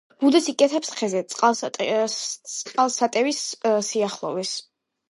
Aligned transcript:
ბუდეს 0.21 0.45
იკეთებს 0.53 0.89
ხეზე, 1.01 1.21
წყალსატევის 1.33 3.45
სიახლოვეს. 3.93 4.57